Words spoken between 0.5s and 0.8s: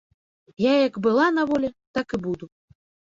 Я